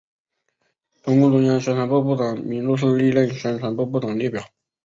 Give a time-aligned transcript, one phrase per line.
[1.03, 4.43] 中共中央宣传部部长名录是历任宣传部部长列表。